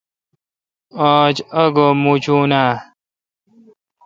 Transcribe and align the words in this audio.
آج 1.13 1.35
آگہ 1.61 1.87
مُچہ 2.03 2.37
آ؟ 2.63 2.65